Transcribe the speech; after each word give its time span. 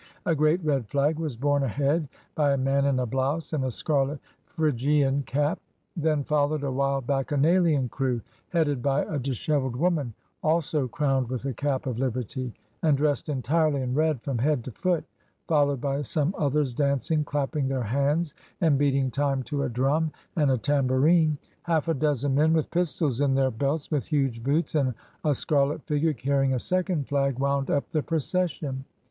A 0.25 0.33
great 0.33 0.65
red 0.65 0.87
flag 0.87 1.19
was 1.19 1.35
borne 1.37 1.61
ahead 1.61 2.09
by 2.33 2.53
a 2.53 2.57
man 2.57 2.85
in 2.85 2.97
a 2.97 3.05
blouse 3.05 3.53
and 3.53 3.63
a 3.63 3.69
scarlet 3.69 4.19
Phrygian 4.47 5.21
cap. 5.27 5.59
Then 5.95 6.23
followed 6.23 6.63
a 6.63 6.71
wild 6.71 7.05
bacchanalian 7.05 7.87
crew, 7.87 8.19
headed 8.49 8.81
by 8.81 9.03
a 9.03 9.19
dishevelled 9.19 9.75
woman 9.75 10.15
also 10.41 10.87
crowned 10.87 11.29
with 11.29 11.43
the 11.43 11.53
cap 11.53 11.85
of 11.85 11.99
liberty, 11.99 12.51
and 12.81 12.97
dressed 12.97 13.29
entirely 13.29 13.83
in 13.83 13.93
red 13.93 14.23
from 14.23 14.39
head 14.39 14.63
to 14.63 14.71
foot, 14.71 15.05
followed 15.47 15.79
by 15.79 16.01
some 16.01 16.33
others 16.35 16.73
dancing, 16.73 17.23
clapping 17.23 17.67
their 17.67 17.83
hands, 17.83 18.33
and 18.59 18.79
beating 18.79 19.11
time 19.11 19.43
to 19.43 19.61
a 19.61 19.69
drum 19.69 20.11
and 20.35 20.49
a 20.49 20.57
tam 20.57 20.87
bourine; 20.87 21.37
half 21.61 21.87
a 21.87 21.93
dozen 21.93 22.33
men, 22.33 22.53
with 22.53 22.71
pistols 22.71 23.21
in 23.21 23.35
their 23.35 23.51
belts, 23.51 23.91
with 23.91 24.05
huge 24.07 24.41
boots, 24.41 24.73
and 24.73 24.95
a 25.25 25.35
scarlet 25.35 25.83
figure, 25.83 26.11
carrying 26.13 26.55
a 26.55 26.59
second 26.59 27.07
flag, 27.07 27.37
wound 27.37 27.69
up 27.69 27.87
the 27.91 28.01
procession. 28.01 28.83